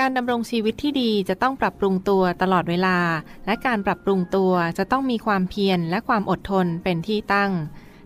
[0.00, 2.98] การดำรงชีวิตที่ดีจะต้องปรับปรุงตัวตลอดเวลา
[3.46, 7.52] และการปรับปรุงตัวจะต้องมีความเพียรและความอดทนเป็นที่ตั้ง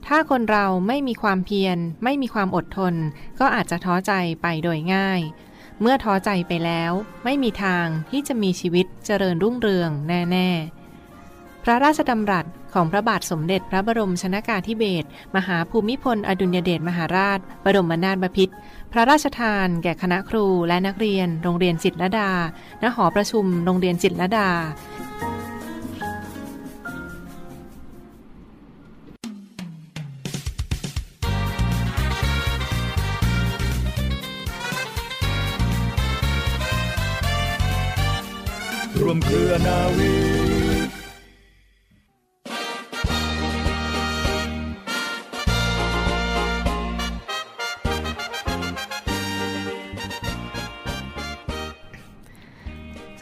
[0.06, 2.94] ถ้าคนเราไม่มีความเพียร ไม่มีความอดทน
[3.40, 5.20] ก็อาจจะท้อใจไปโดยง่าย
[5.80, 6.92] เมื่อท้อใจไปแล้ว
[7.24, 10.48] ไม่มีทางที่จะมีชีวิตเจริญรุ่งเรืองแน่
[11.08, 15.06] ๆ พระราชดำรัส ของพระบาทสมเด็จพระบรมชนากาธิเบศร
[15.36, 18.54] มหาภูมิพล อดุลยเดชมหาราช บรมนาถบพิตร
[18.92, 22.30] พระราชทานแก่คณะครูและนักเรียน โรงเรียนจิตรดา
[22.82, 24.48] ณ หอประชุม โรงเรียนจิตรดา
[39.00, 40.23] รวมเครือนาวี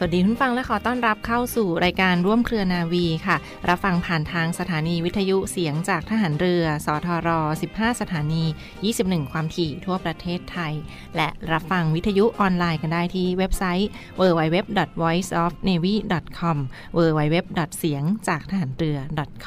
[0.05, 3.37] วัสดีคุณฟังและขอต้อนรับเข้าสู่รายการร่วมเครือนาวีค่ะ
[3.69, 7.29] รับฟังผ่านทางสถานีวิทยุเสียงจากทหารเรือ สทร
[7.65, 8.43] 15 สถานี
[8.87, 10.73] 21 ความถี่ทั่วประเทศไทย
[11.15, 16.57] และรับฟังวิทยุออนไลน์กันได้ที่เว็บไซต์ www.voiceofnavy.com
[16.97, 17.37] www.
[17.79, 18.97] เสียงจากทหารเรือ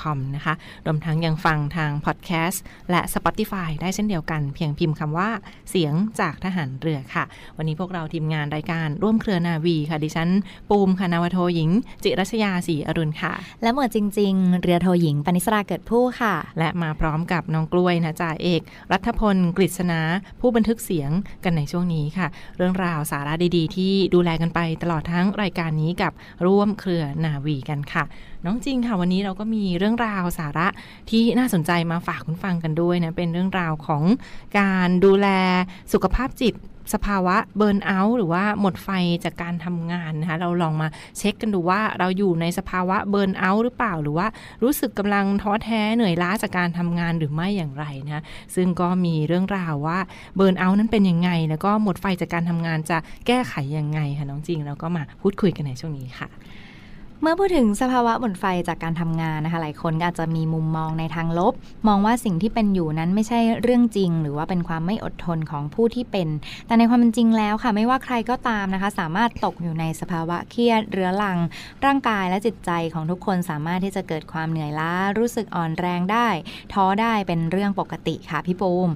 [0.00, 0.54] .com นะคะ
[0.86, 5.30] รวมทั้งยังฟังทางพอดแคสต์และ Spotify ได้เช่นเดียวกัน เพียงพิมพ์คำว่า
[5.70, 7.24] เสียงจากทหารเรือค่ะ
[7.56, 10.30] วันนี้พวกเราทีมงานรายการร่วมเครือนาวีค่ะดิฉัน
[10.70, 11.70] ปูมคณาวโทหญิง
[12.04, 18.60] จิรัชยาศรีอรุณค่ะ และหมวดจริง ๆ เรือโทหญิงปณิสราเกิดผู้ค่ะ และมาพร้อมกับน้องกล้วยนะจ่าเอก
[18.92, 20.00] รัฐพลกฤษณา
[20.40, 21.10] ผู้บันทึกเสียง
[21.44, 26.12] กันในช่วงนี้ค่ะ เรื่องราวสาระดีๆ ที่ดูแลกันไปตลอดทั้งรายการนี้กับ
[26.46, 28.04] ร่วมเครือนาวีกันค่ะ
[28.44, 30.68] น้องจริงค่ะวันนี้เราก็มีเรื่องราวสาระ
[31.10, 34.02] ที่น่าสนใจมาฝากคุณฟังกันด้วยนะเป็นเรื่องราวของ
[34.58, 35.28] การดูแล
[35.92, 36.54] สุขภาพจิต
[36.94, 38.88] สภาวะเบิร์นเอาท์หรือว่าหมดไฟ
[39.24, 40.88] จากการทำงานนะคะเราลองมา
[41.18, 44.26] เช็คกันดูว่าเราอยู่ในสภาวะเบิร์นเอาท์หรือเปล่า หรือว่า
[44.62, 48.22] รู้สึกกำลังท้อแท้เหนื่อยล้าจากการทำงานหรือไม่อย่างไรนะ
[48.54, 49.98] ซึ่งก็มีเรื่องราวว่า
[50.36, 56.28] เบิร์นเอาท์นั้นเป็นยังไง แล้วก็หมดไฟจากการทำงานจะแก้ไขยังไงค่ะน้องจริง แล้วก็มาพูดคุยกันในช่วงนี้ค่ะ
[57.22, 61.52] เมื่อพูดถึงสภาวะหมดไฟจากการทำงานนะคะ หลายคนก็อาจจะมีมุมมองในทางลบ
[61.88, 66.28] มองว่าสิ่งที่เป็นอยู่นั้นไม่ใช่เรื่องจริง หรือว่าเป็นความไม่อดทนของผู้ที่เป็น
[66.66, 71.38] แต่ในความเป็นจริงแล้วค่ะ ไม่ว่าใครก็ตามนะคะ สามารถตกอยู่ในสภาวะเครียดเรื้อรัง
[71.84, 76.28] ร่างกายและจิตใจของทุกคนสามารถที่จะเกิดความเหนื่อยล้า รู้สึกอ่อนแรงได้
[76.72, 78.90] ท้อได้เป็นเรื่องปกติค่ะพี่ปูม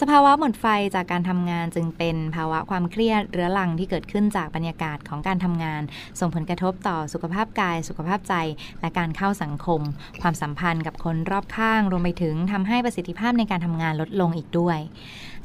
[0.00, 5.82] สภาวะหมดไฟจากการทำงานจึงเป็นภาวะความเครียดเรื้อรังที่เกิดขึ้นจากบรรยากาศของการทำงาน
[6.20, 8.34] ส่งผลกระทบต่อสุขภาพกายสุขภาพใจ
[8.80, 9.80] และการเข้าสังคม
[10.22, 14.78] ความสัมพันธ์กับคนรอบข้าง รวมไปถึงทำให้ประสิทธิภาพในการทำงานลดลงอีกด้วย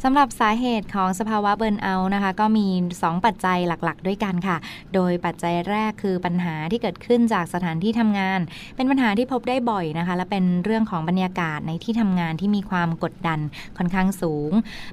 [0.05, 2.67] สำหรับสาเหตุของสภาวะเบิร์นเอาท์นะคะก็มี
[2.97, 4.57] 2 ปัจจัยหลักๆ ด้วยกันค่ะ
[4.93, 8.39] โดยปัจจัยแรกคือปัญหาที่เกิดขึ้นจากสถานที่ทำงาน
[8.75, 13.39] เป็นปัญหาที่พบได้บ่อยนะคะ และเป็นเรื่องของบรรยากาศในที่ทำงานที่มีความกดดัน
[13.77, 14.51] ค่อนข้างสูง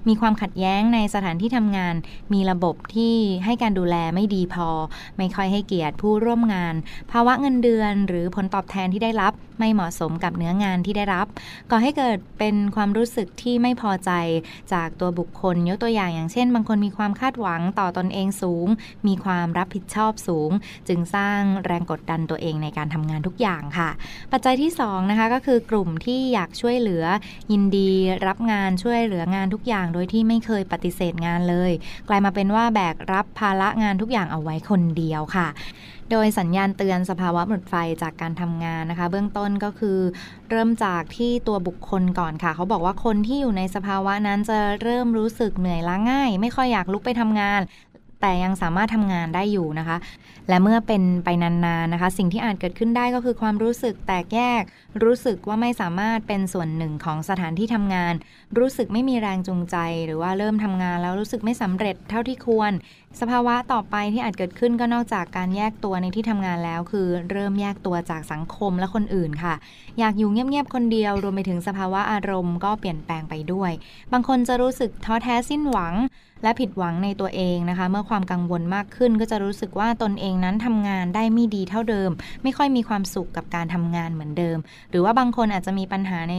[0.09, 1.95] มีความขัดแย้งในสถานที่ทำงาน
[2.33, 3.15] มีระบบที่
[3.45, 4.69] ให้การดูแลไม่ดีพอ
[5.19, 6.75] ไม่ค่อยให้เกียรติผู้ร่วมงาน
[7.13, 11.27] ภาวะเงินเดือน หรือผลตอบแทนที่ได้รับ ไม่เหมาะสมกับเนื้องานที่ได้รับ
[11.71, 14.11] ก่อให้เกิดเป็นความรู้สึกที่ไม่พอใจ
[14.73, 18.66] จากตัวบุคคล ยกตัวอย่างอย่างเช่น บางคนมีความคาดหวังต่อตอนเองสูง
[19.06, 20.50] มีความรับผิดชอบสูง
[20.88, 23.91] จึงสร้างแรงกดดันตัวเองในการทำงานทุกอย่างค่ะ
[24.32, 27.04] ปัจจัยที่2นะคะก็คือกลุ่มที่อยากช่วยเหลือ
[27.53, 27.91] ยินดี
[28.26, 31.72] รับงานช่วยเหลืองานทุกอย่าง โดยที่ไม่เคยปฏิเสธงานเลย
[32.09, 35.48] กลายมาเป็นว่าแบกรับภาระงานทุกอย่างเอาไว้คนเดียวค่ะ
[36.11, 39.99] โดยสัญญาณเตือนสภาวะหมดไฟจากการทำงานนะคะ เบื้องต้นก็คือ
[40.51, 47.60] เริ่มจากที่ตัวบุคคลก่อนค่ะ เขาบอกว่าคนที่อยู่ในสภาวะนั้นจะเริ่มรู้สึกเหนื่อยล้าง่าย ไม่ค่อยอยากลุกไปทำงาน
[48.20, 49.97] แต่ยังสามารถทำงานได้อยู่นะคะ
[50.48, 54.62] และเมื่อเป็นไปนานๆนะคะ สิ่งที่อาจเกิดขึ้นได้ก็คือความรู้สึกแตกแยก
[55.03, 58.15] รู้สึกว่าไม่สามารถเป็นส่วนหนึ่งของสถานที่ทำงาน
[58.59, 59.76] รู้สึกไม่มีแรงจูงใจ
[60.06, 62.72] หรือว่าเริ่มทำงานแล้วรู้สึกไม่สำเร็จเท่าที่ควร
[63.20, 69.54] สภาวะต่อไปที่อาจเกิดขึ้นก็นอกจากการแยกตัวในที่ทำงานแล้ว คือเริ่มแยกตัวจากสังคมและคนอื่นค่ะ
[69.98, 73.72] อยากอยู่เงียบๆคนเดียวรวมไปถึงสภาวะอารมณ์ก็เปลี่ยนแปลงไปด้วย
[74.12, 75.94] บางคนจะรู้สึกท้อแท้สิ้นหวัง
[76.43, 82.11] และผิดหวังในตัวเองนะคะ เมื่อความกังวลมากขึ้นก็จะรู้สึกว่าตนเองนั้นทำงานได้ไม่ดีเท่าเดิม
[82.43, 84.59] ไม่ค่อยมีความสุขกับการทำงานเหมือนเดิม
[84.91, 86.35] หรือว่าบางคนอาจจะมีปัญหาใน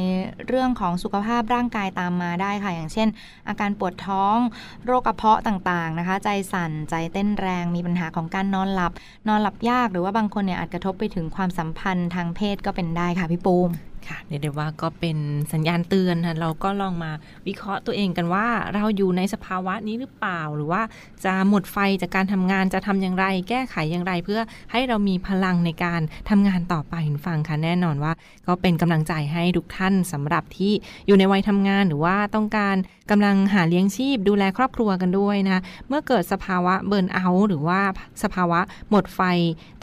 [0.47, 3.07] เรื่องของสุขภาพร่างกายตามมาได้ค่ะ อย่างเช่น
[3.47, 4.37] อาการปวดท้อง
[4.85, 8.91] โรคกระเพาะต่างๆนะคะ ใจสั่นใจเต้นแรงมีปัญหาของการนอนหลับ
[9.27, 13.71] นอนหลับยาก หรือว่าบางคนเนี่ยอาจกระทบไปถึงความสัมพันธ์ทางเพศก็เป็นได้ค่ะพี่ปูม
[14.07, 15.17] ค่ะเรียกได้ว่าก็เป็น
[15.53, 17.11] สัญญาณเตือนนะเราก็ลองมา
[17.47, 20.81] วิเคราะห์ตัวเองกันว่า เราอยู่ในสภาวะนี้หรือเปล่า หรือว่า
[21.25, 24.41] จะหมดไฟจากการทำงานจะทำอย่างไร แก้ไขอย่างไร เพื่อ
[24.71, 26.95] ให้เรามีพลังในการทำงานต่อไป
[27.27, 28.13] ฟังค่ะแน่นอนว่า
[28.47, 30.73] ก็เป็นกำลังใจให้ทุกท่านสำหรับที่
[31.07, 32.75] อยู่ในวัยทำงานหรือว่าต้องการ
[33.11, 37.81] กำลังหาเลี้ยงชีพ ดูแลครอบครัวกันด้วยนะเมื่อเกิดสภาวะเบิร์นเอาท์หรือว่า
[38.23, 38.59] สภาวะ
[38.89, 39.21] หมดไฟ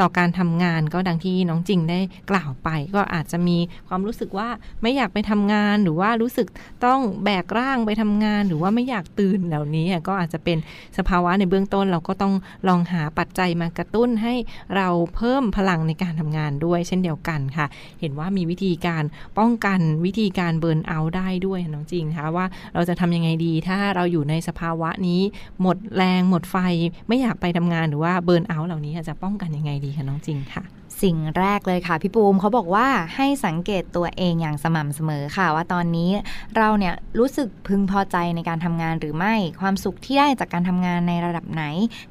[0.00, 3.58] ต่อการทำงาน ก็ดังที่น้องจริงได้กล่าวไป ก็อาจจะมี
[3.88, 4.48] ความรู้สึกว่า
[4.82, 6.48] ไม่อยากไปทำงานหรือว่ารู้สึก
[6.84, 10.58] ต้องแบกร่างไปทำงาน หรือว่าไม่อยากตื่นเหล่านี้ก็อาจจะเป็น
[10.98, 12.34] สภาวะในเบื้องต้นเราก็ต้อง
[12.68, 14.34] ลองหาปัจจัยมากระตุ้นให้
[14.76, 17.66] เราเพิ่มพลังในการทำงานด้วยเช่นเดียวกันค่ะ
[18.00, 19.04] เห็นว่ามีวิธีการ
[19.38, 25.20] ป้องกันวิธีการเบิร์นเอาได้ด้วยน้องจริงคะว่าเราจะทำยังไงดี ถ้าเราอยู่ในสภาวะนี้
[25.62, 26.56] หมดแรงหมดไฟ
[27.08, 30.62] ไม่อยากไปทำงานหรือว่าเบิร์นเอาเหล่านี้จะป้องกันยังไงดีคะน้องจริงค่ะ
[31.02, 36.10] สิ่งแรกเลยค่ะ พี่ปูมเขาบอกว่าให้สังเกตตัวเองอย่างสม่ำเสมอค่ะ ว่าตอนนี้
[36.56, 41.64] เราเนี่ยรู้สึกพึงพอใจในการทำงานหรือไม่ ความสุขที่ได้จากการทำงานในระดับไหน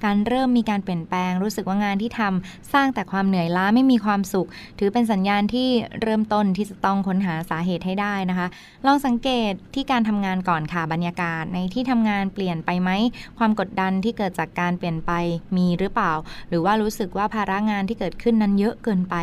[0.05, 4.47] การเริ่มมีการเปลี่ยนแปลง รู้สึกว่างานที่ทำสร้างแต่ความเหนื่อยล้าไม่มีความสุข
[4.79, 5.69] ถือเป็นสัญญาณที่
[6.01, 8.47] เริ่มต้นที่จะต้องค้นหาสาเหตุให้ได้นะคะ
[8.85, 12.89] ลองสังเกตที่การทำงานก่อนค่ะบรรยากาศในที่ทำงานเปลี่ยนไปไหม
[13.37, 15.11] ความกดดันที่เกิดจากการเปลี่ยนไป
[15.57, 16.13] มีหรือเปล่า
[16.49, 19.15] หรือว่ารู้สึกว่าภาระงานที่เกิดขึ้นนั้นเยอะเกินไป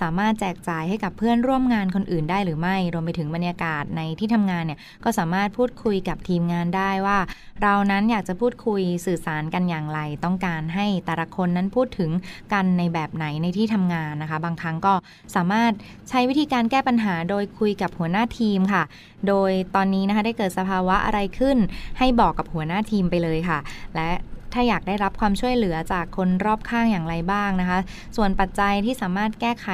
[0.00, 7.18] สามารถแจกจ่ายให้กับเพื่อนร่วมงานคนอื่นได้หรือไม่ รวมไปถึงบรรยากาศในที่ทำงานเนี่ยก็สามารถพูดคุยกับทีมงานได้ว่า
[7.62, 12.10] เรานั้นอยากจะพูดคุยสื่อสารกันอย่างไร ต้องการให้แต่ละคนนั้นพูดถึง
[12.52, 14.94] กันในแบบไหนในที่ทำงานนะคะ บางครั้งก็
[15.36, 15.72] สามารถ
[16.08, 18.82] ใช้วิธีการแก้ปัญหาโดยคุยกับหัวหน้าทีมค่ะ
[19.28, 21.58] โดยตอนนี้นะคะได้เกิดสภาวะอะไรขึ้น
[21.98, 23.58] ให้บอกกับหัวหน้าทีมไปเลยค่ะ
[23.96, 24.10] และ
[24.54, 27.78] ถ้าอยากได้รับความช่วยเหลือจากคนรอบข้างอย่างไรบ้างนะคะ
[28.16, 29.68] ส่วนปัจจัยที่สามารถแก้ไข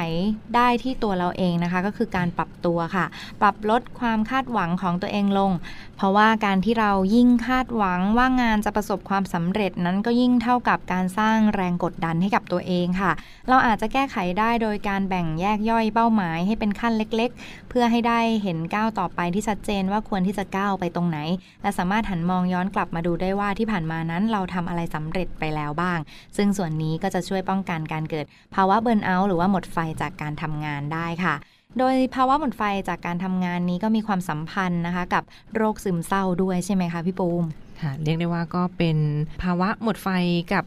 [0.55, 3.05] ได้ที่ตัวเราเองนะคะ ก็คือการปรับตัวค่ะ
[3.41, 5.51] ปรับลดความคาดหวังของตัวเองลง
[5.97, 13.11] เพราะว่าการที่เรายิ่งคาดหวังว่างานจะประสบความสำเร็จนั้นก็ยิ่งเท่ากับการสร้างแรงกดดันให้กับตัวเองค่ะ
[13.49, 21.17] เราอาจจะแก้ไขได้โดยการแบ่งแยกย่อยเป้าหมายให้เป็นขั้นเล็ก ๆ เพื่อให้ได้เห็นก้าวต่อไปที่ชัดเจนว่าควรที่จะก้าวไปตรงไหน
[21.61, 25.99] และสามารถหันมองย้อนกลับมาดูได้ว่าที่ผ่านมานั้นเราทำอะไรสำเร็จไปแล้วบ้าง
[26.37, 28.25] ซึ่งส่วนนี้ก็จะช่วยป้องกันการเกิด
[28.55, 31.35] ภาวะเบิร์นเอาท์หรือว่าหมดไฟจากการทำงานได้ค่ะ
[31.79, 35.23] โดยภาวะหมดไฟจากการทำงานนี้ก็มีความสัมพันธ์นะคะ กับ
[35.55, 37.43] โรคซึมเศร้าด้วยใช่ไหมคะพี่ปูม
[37.81, 38.97] ค่ะเรียกได้ว่าก็เป็น
[39.43, 40.07] ภาวะหมดไฟ
[40.53, 40.63] กับ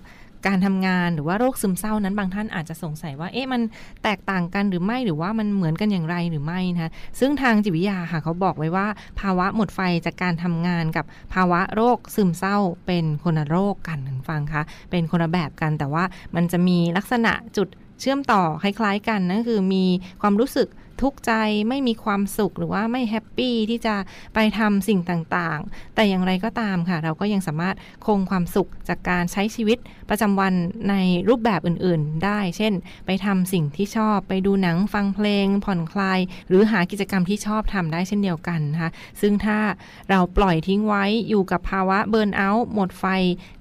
[0.46, 3.60] การทำงานหรือว่าโรคซึมเศร้านั้นบางท่านอาจจะสงสัยว่าเอ๊ะมัน
[4.04, 8.86] แตกต่างกันหรือไม่หรือว่ามันเหมือนกันอย่างไรหรือไม่นะคะซึ่งทางจิตวิทยาค่ะเขาบอกไว้ว่า
[9.20, 11.04] ภาวะหมดไฟจากการทำงานกับ
[11.34, 12.56] ภาวะโรคซึมเศร้า
[12.86, 16.04] เป็นคนละโรคกันท่านผู้ฟังคะเป็นคนละแบบกันแต่ว่า
[16.34, 17.68] มันจะมีลักษณะจุด
[18.00, 19.84] เชื่อมต่อคล้ายๆกันนั่นคือมี
[20.22, 20.68] ความรู้สึก
[21.02, 21.32] ทุกข์ใจ
[21.68, 23.94] ไม่มีความสุขหรือว่าไม่ happy ที่จะ
[24.34, 27.76] ไปทำสิ่งต่างๆ แต่อย่างไรก็ตามค่ะ เราก็ยังสามารถ
[28.06, 29.78] คงความสุขจากการใช้ชีวิต
[30.10, 30.54] ประจำวัน
[30.90, 30.94] ใน
[31.28, 32.72] รูปแบบอื่นๆ ได้ เช่น
[33.06, 39.58] ไปทำสิ่งที่ชอบไปดูหนังฟังเพลง ผ่อนคลาย หรือหากิจกรรมที่ชอบทำได้เช่นเดียวกันนะคะซึ่งถ้า
[40.10, 43.04] เราปล่อยทิ้งไว้อยู่กับภาวะเบิร์นเอาท์หมดไฟ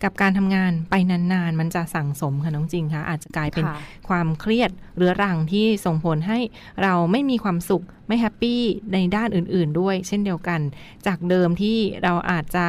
[0.03, 3.65] กับการทำงานไปนานๆ มันจะสั่งสมค่ะน้องจริงคะอาจจะกลายเป็น
[4.07, 6.39] ความเครียดเรื้อรังที่ส่งผลให้
[6.83, 8.61] เราไม่มีความสุขไม่แฮปปี้
[8.93, 10.61] ในด้านอื่น ๆ ด้วย เช่นเดียวกัน
[11.07, 12.65] จากเดิมที่เราอาจจะ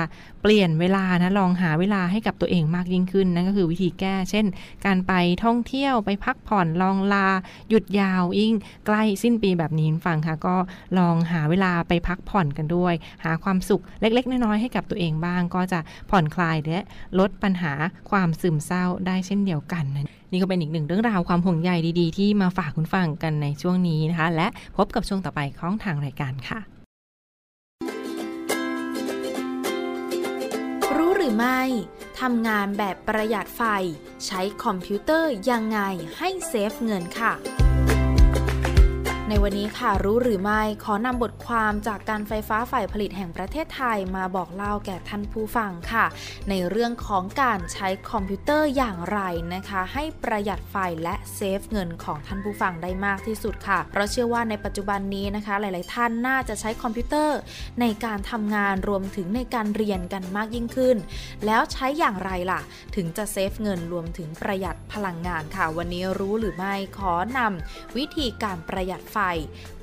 [0.47, 4.47] เปลี่ยนเวลานะลองหาเวลาให้กับตัวเองมากยิ่งขึ้นนั่นก็คือวิธีแก้ เช่น
[4.85, 5.13] การไป
[5.45, 7.29] ท่องเที่ยวไปพักผ่อนลองลา
[7.69, 8.55] หยุดยาวยิ่ง
[8.87, 10.57] ใกล้สิ้นปีแบบนี้ฟังค่ะ ก็
[10.99, 16.79] ลองหาเวลาไปพักผ่อนกันด้วย หาความสุขเล็ก ๆ น้อยๆให้กับตัวเองบ้าง ก็จะผ่อนคลายและ
[17.19, 17.73] ลดปัญหา
[18.11, 21.71] ความซึมเศร้าได้เช่นเดียวกันนะนี่ก็เป็นอีกหนึ่งเรื่องราวความห่วงใย
[22.01, 24.47] ดี ๆ ที่มาฝากคุณฟังกันในช่วงนี้นะคะ และ
[24.77, 26.74] พบกับช่วงต่อไปของทางรายการค่ะ
[31.25, 31.63] รือไม่
[32.21, 33.63] ทำงานแบบประหยัดไฟ
[34.27, 35.81] ใช้คอมพิวเตอร์ยังไง
[36.19, 37.33] ให้ save เงินค่ะ
[39.31, 46.05] ในวันนี้ค่ะรู้หรือไม่ขอนำบทความจากการไฟฟ้าฝ่ายผลิตแห่งประเทศไทยมาบอกเล่าแก่ท่านผู้ฟังค่ะ
[46.51, 49.21] ในเรื่องของการใช้คอมพิวเตอร์อย่างไร
[49.55, 57.39] นะคะ ให้ประหยัดไฟและ save เงินของท่านผู้ฟังได้มากที่สุดค่ะ เพราะเชื่อว่าในปัจจุบันนี้นะคะ หลาย ๆ ท่านน่าจะใช้คอมพิวเตอร์
[57.81, 60.97] ในการทำงานรวมถึงในการเรียนกันมากยิ่งขึ้น
[61.47, 62.61] แล้วใช้อย่างไรล่ะ
[62.97, 69.19] ถึงจะเซฟเงินรวมถึงประหยัดพลังงานค่ะ วันนี้รู้หรือไม่ขอนำวิธีการประหยัดไฟ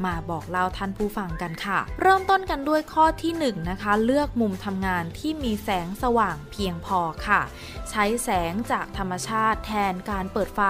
[0.06, 7.42] มาบอกเล่าท่านผู้ฟังกันค่ะ เริ่มต้นกันด้วยข้อที่1นนะคะ เลือกมุมทำงานที่มีแสงสว่างเพียงพอค่ะ
[7.90, 10.62] ใช้แสงจากธรรมชาติแทนการเปิดไฟ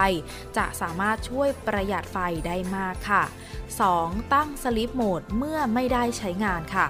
[0.57, 3.23] จะสามารถช่วยประหยัดไฟได้มากค่ะ
[3.79, 4.33] 2.
[4.33, 6.87] ตั้ง sleep mode เมื่อไม่ได้ใช้งานค่ะ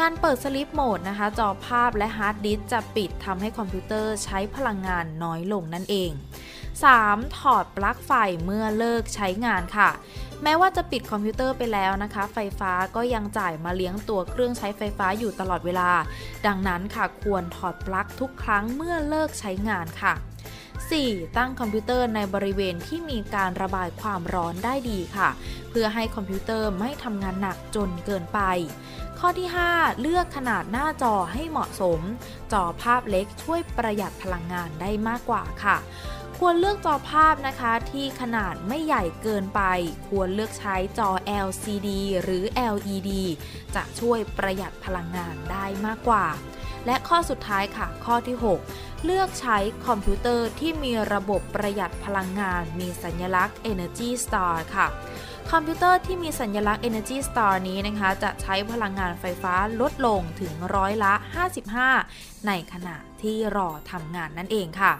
[0.00, 6.10] การเปิด sleep mode นะคะ จอภาพและฮาร์ดดิสก์จะปิดทำให้คอมพิวเตอร์ใช้พลังงานน้อยลงนั่นเอง
[6.74, 7.38] 3.
[7.38, 8.12] ถอดปลั๊กไฟ
[8.44, 9.90] เมื่อเลิกใช้งานค่ะ
[10.42, 15.90] แม้ว่าจะปิดคอมพิวเตอร์ไปแล้วนะคะ ไฟฟ้าก็ยังจ่ายมาเลี้ยงตัวเครื่องใช้ไฟฟ้าอยู่ตลอดเวลา
[16.46, 20.14] ดังนั้นค่ะควรถอดปลั๊กทุกครั้งเมื่อเลิกใช้งานค่ะ
[20.74, 21.36] 4.
[21.36, 25.28] ตั้งคอมพิวเตอร์ในบริเวณที่มีการระบายความร้อนได้ดีค่ะ
[25.70, 28.40] เพื่อให้คอมพิวเตอร์ไม่ทำงานหนักจนเกินไป
[29.18, 32.00] ข้อที่ 5 เลือกขนาดหน้าจอให้เหมาะสม
[32.52, 35.76] จอภาพเล็กช่วยประหยัดพลังงานได้มากกว่าค่ะ
[36.46, 39.62] ควรเลือกจอภาพนะคะที่ขนาดไม่ใหญ่เกินไป
[40.08, 41.10] ควรเลือกใช้จอ
[41.46, 41.88] LCD
[42.22, 42.44] หรือ
[42.74, 43.10] LED
[43.74, 46.26] จะช่วยประหยัดพลังงานได้มากกว่า
[46.86, 48.36] และข้อสุดท้ายค่ะ ข้อที่
[48.70, 54.86] 6 เลือกใช้คอมพิวเตอร์ที่มีระบบประหยัดพลังงาน มีสัญลักษณ์ Energy Star ค่ะ
[55.50, 61.14] คอมพิวเตอร์ที่มีสัญลักษณ์ Energy Star นี้นะคะ จะใช้พลังงานไฟฟ้าลดลงถึงร้อยละ
[61.80, 64.92] 55 ในขณะ ที่รอทำงานนั่นเองค่ะ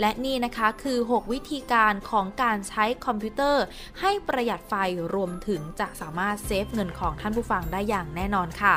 [0.00, 3.64] และนี่นะคะคือ 6 วิธีการของการใช้คอมพิวเตอร์
[4.00, 4.74] ให้ประหยัดไฟ
[5.14, 8.74] รวมถึงจะสามารถ save เงินของท่านผู้ฟังได้อย่างแน่นอนค่ะ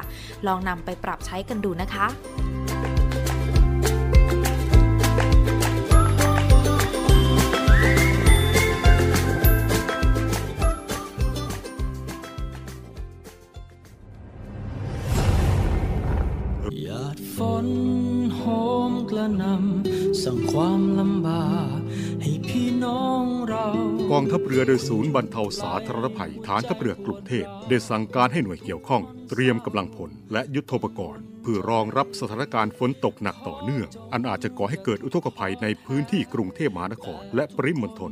[0.47, 2.46] ลองนำไปปรับใช้กันดูนะคะ
[24.57, 38.11] รือโดยศูนย์บรรเทาสาธารณภัยฐานทัพเรือกรุงเทพได้สั่งการให้หน่วยเกี่ยวข้อง เตรียมกำลังพลและยุทโธปกรณ์เพื่อรองรับสถานการณ์ฝนตกหนักต่อเนื่อง อันอาจจะก่อให้เกิดอุทกภัยในพื้นที่กรุงเทพมหานครและปริมณฑล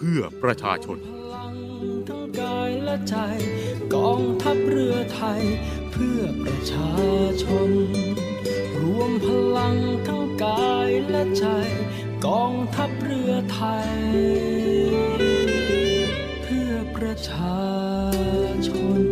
[0.00, 0.98] เพื่อประชาชน
[2.08, 3.16] ทั้งกายและใจ
[3.94, 5.42] กองทัพเรือไทย
[5.92, 6.92] เพื่อประชา
[7.42, 7.70] ชน
[8.80, 9.26] รวมพ
[9.56, 9.76] ลัง
[10.06, 11.46] ทั้งกายและใจ
[12.26, 13.92] กองทัพเรือไทย
[16.42, 17.60] เพื่อประชา
[18.68, 19.02] ชน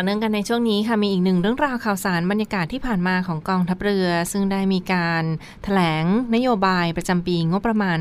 [0.00, 5.26] ต่อเนื่องกันในช่วงนี้ค่ะมีอีกหนึ่งเรื่องราวข่าวสารบรรยากาศที่ผ่านมาของกองทัพเรือ ซึ่งได้มีการถ
[5.64, 7.98] แถลงนโยบายประจำปีงบประมาณ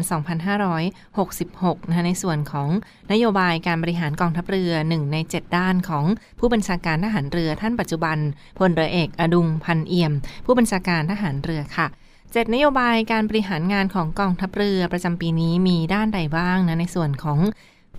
[0.93, 2.69] 2566นะคะในส่วนของ
[3.11, 6.05] นโยบายการบริหารกองทัพเรือหนึ่งใน 7 ด้านของ
[6.39, 8.17] ผู้บัญชาการทหารเรือท่านปัจจุบัน
[8.57, 10.13] พลเรือเอกอดุงพันเอี่ยม
[10.45, 11.87] ผู้บัญชาการทหารเรือค่ะ
[12.33, 17.39] เจ็ดนโยบายการบริหารงานของกองทัพเรือประจำปีนี้มีด้านใดบ้างนะในส่วนของ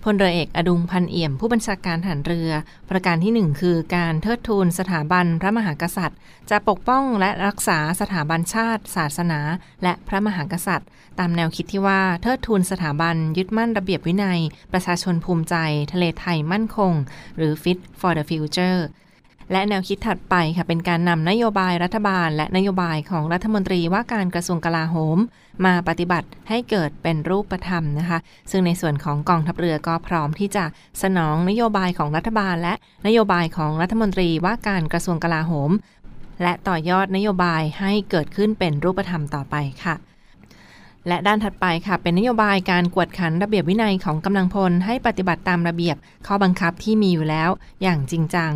[0.03, 2.49] พลเรือเอกอดุงพันเอี่ยม ผู้บัญชาการทหารเรือ
[2.89, 9.39] ประการที่หนึ่งคือการเทิดทูนสถาบันพระมหากษัตริย์ จะปกป้องและรักษาสถาบันชาติ ศาสนา
[9.83, 10.89] และพระมหากษัตริย์
[11.19, 14.39] ตามแนวคิดที่ว่าเทิดทูนสถาบันยึดมั่นระเบียบวินัย
[14.71, 15.55] ประชาชนภูมิใจ
[15.93, 16.93] ทะเลไทยมั่นคง
[17.37, 18.79] หรือ Fit for the Future
[19.51, 25.17] และแนวคิดถัดไปค่ะเป็นการนำนโยบายรัฐบาล และนโยบายของรัฐมนตรีว่าการกระทรวงกลาโหม
[25.65, 28.19] มาปฏิบัติให้เกิดเป็นรูปธรรมนะคะ
[28.51, 30.65] ซึ่งในส่วนของกองทัพเรือก็พร้อมที่จะ
[31.03, 32.73] สนองนโยบายของรัฐบาล และ
[33.07, 35.71] นโยบายของรัฐมนตรีว่าการกระทรวงกลาโหม
[36.43, 39.95] และต่อยอดนโยบายให้เกิดขึ้นเป็นรูปธรรมต่อไปค่ะ
[41.07, 45.95] และด้านถัดไปค่ะ เป็นนโยบายการกวดขันระเบียบวินัยของกำลังพลให้ปฏิบัติตามระเบียบ
[46.27, 47.49] ข้อบังคับที่มีอยู่แล้ว
[47.81, 48.53] อย่างจริงจัง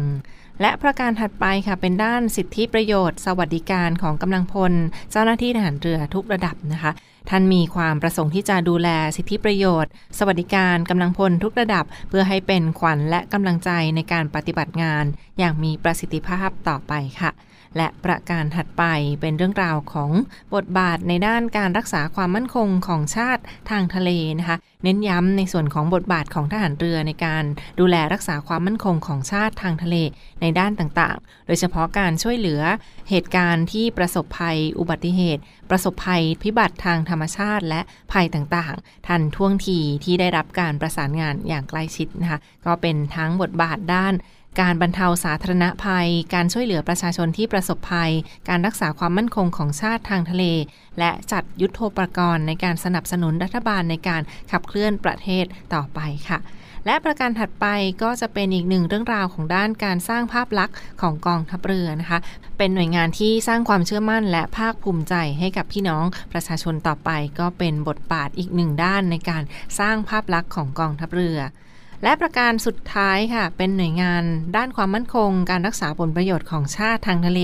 [0.62, 4.74] และประการถัดไปค่ะเป็นด้านสิทธิประโยชน์ สวัสดิการของกำลังพล
[5.12, 6.92] เจ้าหน้าที่ทหารเรือทุกระดับนะคะ
[7.30, 15.06] ท่านมีความประสงค์ที่จะดูแลสิทธิประโยชน์ สวัสดิการกำลังพลทุกระดับ เพื่อให้เป็นขวัญและกำลังใจในการปฏิบัติงาน
[15.40, 17.32] อย่างมีประสิทธิภาพต่อไปค่ะ
[17.77, 18.84] และประการถัดไป
[19.22, 20.12] เป็นเรื่องราวของ
[20.56, 27.44] บทบาทในด้านการรักษาความมั่นคงของชาติทางทะเลนะคะ เน้นย้ำในส่วนของบทบาทของทหารเรือในการ
[27.80, 29.96] ดูแลรักษาความมั่นคงของชาติทางทะเล
[30.42, 32.62] ในด้านต่างๆ โดยเฉพาะการช่วยเหลือ
[33.10, 44.13] เหตุการณ์ที่ประสบภัยอุบัติเหตุ ประสบภัยพิบัติทางธรรมชาติและภัยต่างๆ ทันท่วงทีที่ได้รับการประสานงานอย่างใกล้ชิดนะคะ ก็เป็นทั้งบทบาทด้าน
[44.60, 48.12] การบรรเทาสาธารณภัย การช่วยเหลือประชาชนที่ประสบภัย
[48.50, 50.44] การรักษาความมั่นคงของชาติทางทะเล
[51.00, 56.40] และจัดยุทธโปรกรณ์ในการสนับสนุนรัฐบาลในการขับเคลื่อนประเทศต่อไปค่ะ
[56.86, 57.66] และประการถัดไป
[58.04, 62.20] ก็จะเป็นอีกหนึ่งเรื่องราวของด้านการสร้างภาพลักษณ์ของกองทัพเรือนะคะ
[62.58, 69.44] เป็นหน่วยงานที่สร้างความเชื่อมั่นและภาคภูมิใจให้กับพี่น้องประชาชนต่อไป ก็เป็นบทบาทอีกหนึ่งด้านในการ
[69.80, 71.40] สร้างภาพลักษณ์ของกองทัพเรือ
[72.04, 74.24] และประการสุดท้ายค่ะ เป็นหน่วยงาน
[74.56, 77.42] ด้านความมั่นคง การรักษาผลประโยชน์ของชาติทางทะเล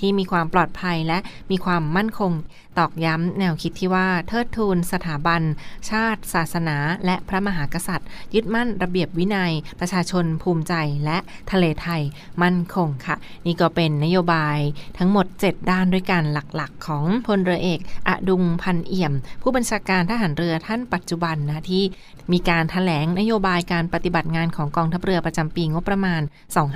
[0.00, 1.18] ที่มีความปลอดภัยและ
[1.50, 2.32] มีความมั่นคง
[2.78, 5.42] ตอกย้ำแนวคิดที่ว่าเทิดทูนสถาบัน
[5.90, 11.18] ชาติ ศาสนา และพระมหากษัตริย์ ยึดมั่นระเบียบวินัย ประชาชนภูมิใจและ
[11.52, 12.02] ทะเลไทย
[12.42, 13.16] มั่นคงค่ะ
[13.46, 14.58] นี่ก็เป็นนโยบาย
[14.98, 21.84] ทั้งหมด 7 ด้านด้วยกันหลักๆ ของพลเรือเอกอดุงพันเอี่ยม ผู้บัญชาการทหารเรือท่านปัจจุบันนะที่
[22.32, 26.22] มีการถแถลงนโยบายการปฏิบัติงานของกองทัพเรือประจำปีงบประมาณ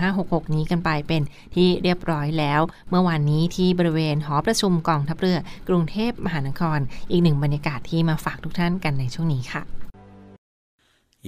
[0.00, 1.22] 2566 นี้กันไปเป็น
[1.54, 6.78] ที่เรียบร้อยแล้ว เมื่อวานนี้ที่บริเวณหอประชุมกองทัพเรือกรุงเททพมหานคร
[7.10, 9.62] อีกหนึ่งบรรยากาศที่มาฝากทุกท่านกันในช่วงนี้ค่ะ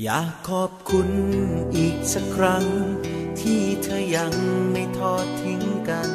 [0.02, 1.08] อยากขอบคุณ
[1.76, 2.64] อีกสักครั้ง
[3.40, 4.32] ที่เธอยัง
[4.72, 6.10] ไม่ทอดทิ้งกัน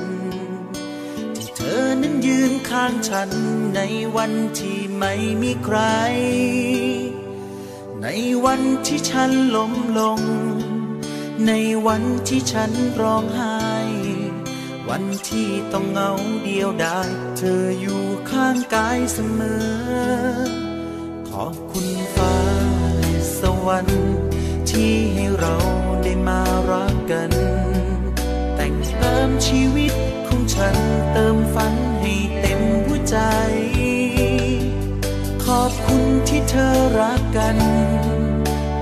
[1.36, 3.30] ที่เธอนั้นยืนข้างฉัน
[3.76, 3.82] ใน
[4.16, 5.78] วันที่ไม่มีใคร
[8.02, 8.08] ใน
[8.46, 10.20] วันที่ฉันล้มลง
[11.48, 11.52] ใน
[11.88, 13.69] วันที่ฉันร้องไห้
[14.90, 16.12] วันที่ต้องเหงา
[16.44, 19.68] เดียวดายเธออยู่ข้างกายเสมอ
[21.30, 22.36] ขอบคุณฟ้า
[23.40, 24.12] สวรรค์
[24.70, 25.56] ที่ให้เรา
[26.04, 27.32] ได้มารักกัน
[28.56, 29.94] แต่งเติมชีวิต
[30.28, 30.76] ของฉัน
[31.14, 33.18] เติมฝันให้เต็มหัวใจ
[35.46, 37.58] ขอบคุณที่เธอรักกัน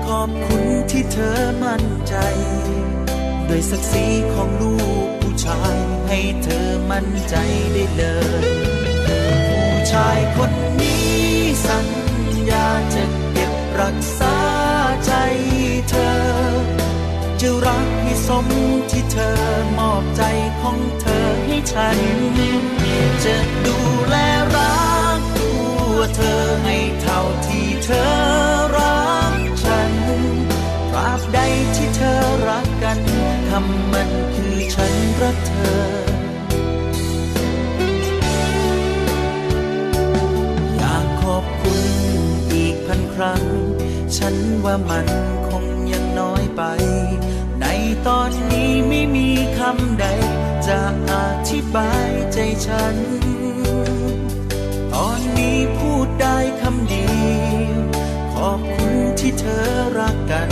[0.06, 2.16] ขอบคุณที่เธอมั่นใจ
[3.48, 4.74] ด้วยศักดิ์ศรีของลู
[5.06, 5.76] กผู้ชาย
[6.08, 7.34] ให้เธอมั่นใจ
[7.72, 8.04] ได้เล
[8.44, 8.46] ย
[9.06, 11.08] ผู้ชายคนนี้
[11.66, 11.86] สัญ
[12.50, 14.36] ญาจะเก็บรักษา
[15.04, 15.12] ใจ
[15.90, 16.12] เธอ
[17.40, 18.46] จะรักให้สม
[18.90, 19.36] ที่เธอ
[19.78, 20.22] มอบใจ
[20.60, 21.98] ของเธอให้ฉัน
[23.24, 23.76] จะดู
[24.08, 24.16] แล
[24.54, 24.78] รั
[25.18, 25.50] กตั
[25.92, 34.92] วเธอให้เท่าที่เธอำมันคือฉัน
[35.22, 35.82] รักเธอ
[40.76, 41.82] อยากขอบคุณ
[42.52, 43.44] อีกพันครั้ง
[44.16, 45.08] ฉันว่ามัน
[45.48, 46.62] คงยังน้อยไป
[47.60, 47.66] ใน
[48.06, 50.06] ตอนนี้ไม่มีคำใด
[50.66, 50.80] จะ
[51.12, 51.14] อ
[51.50, 52.96] ธิบายใจฉัน
[54.94, 57.06] ตอนนี้พูดได้คำเดี
[57.60, 57.80] ยว
[58.34, 59.66] ขอบคุณที่เธอ
[59.98, 60.50] รักกัน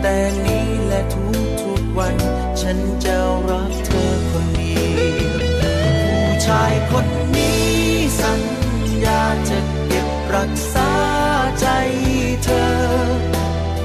[0.00, 0.53] แต่นี้
[2.66, 3.16] ฉันจะ
[3.48, 5.36] รักเธอคนเดียว
[6.24, 7.64] ผู้ชายคนนี้
[8.20, 8.42] สัญ
[9.04, 10.90] ญาจะเก็บรักษา
[11.60, 11.66] ใจ
[12.44, 12.66] เธอ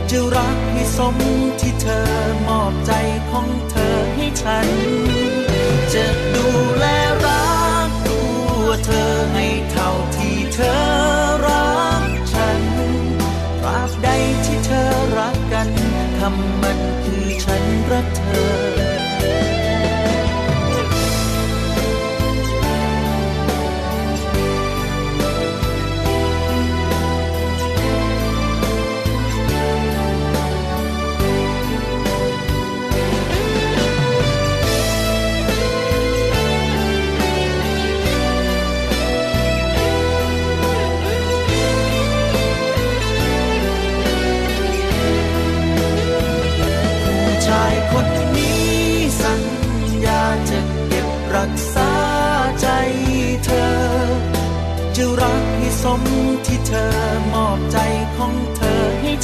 [0.09, 1.15] จะรักให้สม
[1.59, 2.05] ที่เธอ
[2.47, 2.91] มอบใจ
[3.29, 5.08] ของเธอให้ฉัน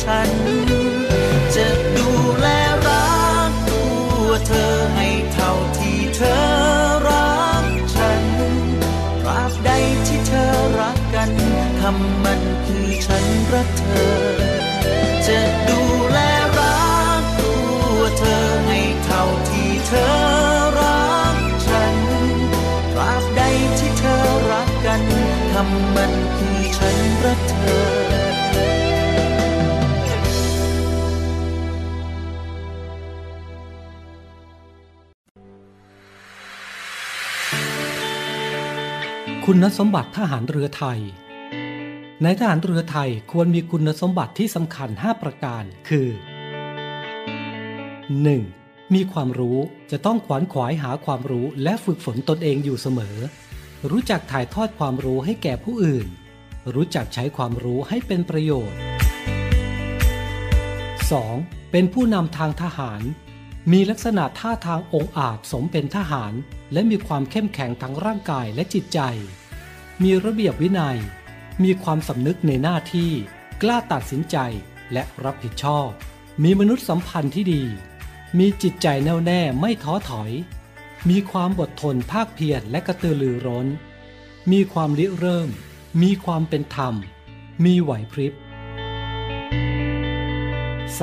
[0.10, 0.32] ฉัน
[1.56, 2.48] จะดูแล
[2.88, 3.16] รั
[3.50, 3.84] กตั
[4.26, 6.42] วเธอให้เท่าที่เธอ
[7.08, 7.66] รัก
[7.96, 8.24] ฉัน
[9.22, 9.70] ตราบใด
[10.08, 11.32] ที่เธอรักกัน
[11.82, 14.16] คำมันคือฉันรักเธอ
[15.28, 15.40] จะ
[15.70, 16.18] ดูแล
[16.58, 16.86] รั
[17.22, 17.54] กตั
[17.98, 20.12] วเธอให้เท่าที่เธอ
[20.80, 21.38] รัก
[21.68, 21.96] ฉัน
[22.94, 23.42] ตราบใด
[23.80, 25.04] ที่เธอรักกัน
[25.54, 28.05] คำมันคือฉันรักเธอ
[39.50, 41.00] คุณสมบัติทหารเรือไทย
[42.24, 46.10] ในทหารเรือไทยควรมีคุณสมบัติที่สำคัญ 5 ประการ คือ
[48.12, 48.94] 1.
[48.94, 49.58] มีความรู้
[49.92, 53.18] จะต้องขวนขวายหาความรู้และฝึกฝนตนเองอยู่เสมอ
[53.92, 56.08] รู้จักถ่ายทอดความรู้ให้แก่ผู้อื่น
[56.76, 58.80] รู้จักใช้ความรู้ให้เป็นประโยชน์
[61.04, 61.72] 2.
[61.72, 63.02] เป็นผู้นำทางทหาร
[63.72, 66.34] มีลักษณะท่าทางองอาจสมเป็นทหาร
[66.74, 69.00] และมีความเข้มแข็งทั้งร่างกายและจิตใจ
[70.04, 70.98] มีระเบียบวินัย
[71.64, 73.12] มีความสำนึกในหน้าที่
[73.62, 74.38] กล้าตัดสินใจ
[74.94, 75.88] และรับผิดชอบ
[76.44, 77.64] มีมนุษยสัมพันธ์ที่ดี
[78.40, 80.32] มีจิตใจแน่วแน่ไม่ท้อถอย
[81.10, 83.68] มีความอดทนภาคเพียรและกระตือรือร้น
[84.52, 85.50] มีความริเริ่ม
[86.02, 86.94] มีความเป็นธรรม
[87.66, 88.34] มีไหวพริบ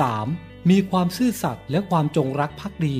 [0.01, 0.52] 3.
[0.71, 2.97] มีความซื่อสัตย์และความจงรักภักดี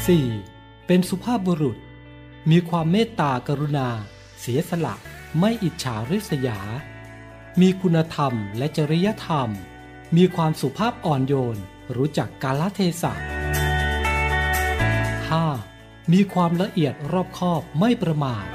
[0.00, 0.86] 4.
[0.86, 1.78] เป็นสุภาพบุรุษ
[2.50, 3.88] มีความเมตตากรุณา
[4.40, 4.94] เสียสละ
[5.38, 6.60] ไม่อิจฉาริษยา
[7.60, 9.48] มีคุณธรรมและจริยธรรม
[10.16, 11.58] มีความสุภาพอ่อนโยน
[11.96, 13.12] รู้จักกาลเทศะ
[15.42, 16.12] 5.
[16.12, 18.46] มีความละเอียดรอบคอบไม่ประมาท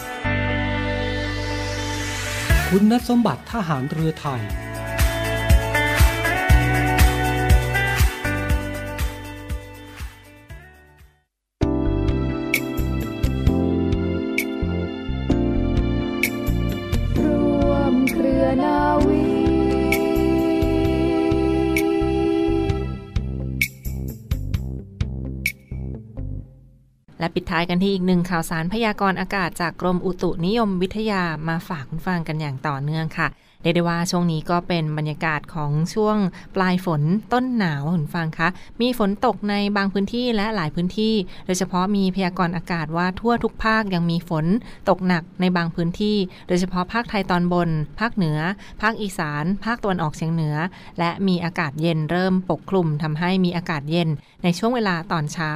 [2.70, 4.44] คุณสมบัติทหารเรือไทย
[27.34, 33.28] ปิดท้ายกันที่อีกหนึ่งข่าวสารพยากรณ์อากาศจากกรมอุตุนิยมวิทยามาฝากคุณฟังกันอย่างต่อเนื่องค่ะ
[33.64, 36.18] เรียกได้ว่าช่วงนี้ก็เป็นบรรยากาศของช่วง
[36.56, 37.02] ปลายฝน
[37.34, 38.48] ต้นหนาวคุณฟังคะ
[38.82, 41.14] มีฝนตกในบางพื้นที่และหลายพื้นที่
[41.46, 44.46] โดยเฉพาะมีพยากรณ์อากาศว่าทั่วทุกภาคยังมีฝน
[44.90, 48.40] ตกหนักในบางพื้นที่ โดยเฉพาะภาคไทยตอนบน ภาคเหนือ
[48.82, 50.56] ภาคอีสาน ภาคตะวันออกเฉียงเหนือ
[51.00, 54.10] และมีอากาศเย็นเริ่มปกคลุมทำให้มีอากาศเย็น
[54.44, 55.52] ในช่วงเวลาตอนเช้า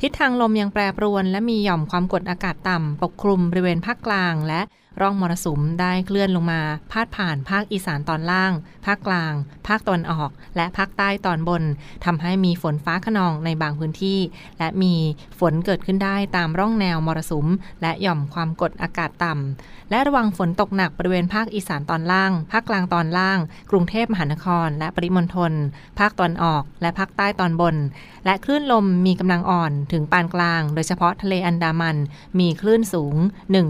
[0.00, 4.60] ทิศทางลมยังแปรปรวน และมีหย่อมความกดอากาศต่ำปกคลุมบริเวณภาคกลางและ
[5.00, 6.60] ร่องมรสุมได้เคลื่อนลงมา
[6.92, 8.52] พาดผ่านภาคอีสานตอนล่าง
[8.86, 9.32] ภาคกลาง
[9.66, 11.62] ภาคตะวันออก และภาคใต้ตอนบน
[12.04, 14.18] ทำให้มีฝนฟ้าขนองในบางพื้นที่
[14.58, 14.94] และมี
[15.40, 17.46] ฝนเกิดขึ้นได้ตามร่องแนวมรสุม
[17.82, 23.38] และหย่อมความกดอากาศต่ำและระวังฝนตกหนักบริเวณภาคอีสานตอนล่าง ภาคกลางตอนล่าง
[23.70, 25.52] กรุงเทพมหานคร และปริมณฑล
[25.98, 27.76] ภาคตอนออก และภาคใต้ตอนบน
[28.24, 31.96] และคลื่นลมมีกำลังอ่อนถึงปานกลาง โดยเฉพาะทะเลอันดามัน
[32.38, 33.16] มีคลื่นสูง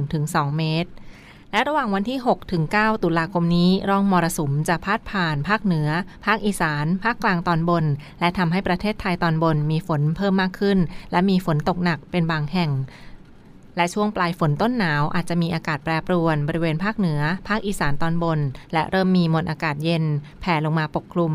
[0.02, 0.90] 1-2 เมตร
[1.52, 5.88] และระหว่างวันที่ 6 ถึง 9 ตุลาคมนี้ร่องมรสุมจะพาดผ่านภาคเหนือ
[6.26, 7.84] ภาคอีสาน ภาคกลางตอนบน
[8.20, 10.78] และทำให้ประเทศไทยตอนบนมีฝนเพิ่มมากขึ้น
[11.12, 12.70] และมีฝนตกหนักเป็นบางแห่ง
[13.76, 18.38] และช่วงปลายฝนต้นหนาวอาจจะมีอากาศแปรปรวน บริเวณภาคเหนือ ภาคอีสานตอนบน
[18.72, 20.04] และเริ่มมีมวลอากาศเย็น
[20.40, 21.32] แผ่ลงมาปกคลุม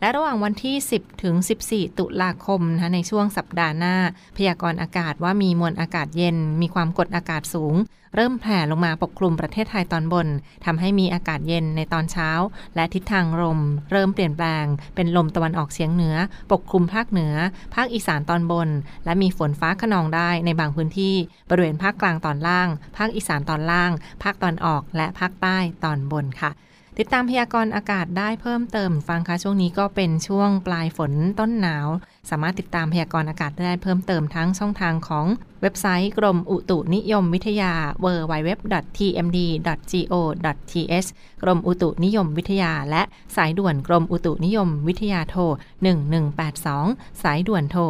[0.00, 1.34] และระหว่างวันที่ 10 ถึง
[1.66, 3.96] 14 ตุลาคมนะในช่วงสัปดาห์หน้า
[4.36, 7.76] พยากรณ์อากาศว่ามีมวลอากาศเย็น มีความกดอากาศสูง
[8.16, 10.28] เริ่มแผ่ลงมาปกคลุมประเทศไทยตอนบน
[10.64, 12.30] ทำให้มีอากาศเย็นในตอนเช้า
[12.74, 13.60] และทิศทางลม
[13.90, 16.16] เริ่มเปลี่ยนแปลง เป็นลมตะวันออกเฉียงเหนือ
[16.52, 17.34] ปกคลุมภาคเหนือ
[17.74, 18.68] ภาคอีสานตอนบน
[19.04, 21.14] และมีฝนฟ้าขนองได้ในบางพื้นที่
[21.48, 23.90] บริเวณภาคกลางตอนล่าง ภาคอีสานตอนล่าง
[24.22, 26.50] ภาคตอนออกและภาคใต้ตอนบนค่ะ
[27.02, 31.88] ติดตามพยากรณ์อากาศได้เพิ่มเติมฟังคะช่วงนี้ก็เป็นช่วงปลายฝนต้นหนาว
[32.30, 35.26] สามารถติดตามพยากรณ์อากาศได้เพิ่มเติมทั้งช่องทางของ
[35.62, 37.72] เว็บไซต์กรมอุตุนิยมวิทยา
[38.04, 38.68] www.tmd.go.th
[41.42, 43.02] กรมอุตุนิยมวิทยา และ
[43.36, 45.42] สายด่วนกรมอุตุนิยมวิทยาโทร
[46.52, 47.82] 1182 สายด่วนโทร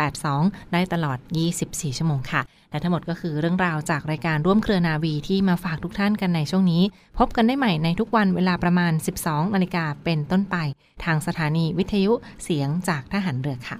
[0.00, 1.18] 1182 ได้ตลอด
[1.58, 2.42] 24 ชั่วโมงค่ะ
[2.76, 6.82] และทั้งหมดก็คือเรื่องราวจากรายการร่วมเครือนาวีที่มาฝากทุกท่านกันในช่วงนี้
[7.18, 10.56] พบกันได้ใหม่ในทุกวันเวลาประมาณ 12นาฬิกาเป็นต้นไป
[11.04, 12.12] ทางสถานีวิทยุ
[12.42, 13.78] เสียงจากทหารเรือค่ะ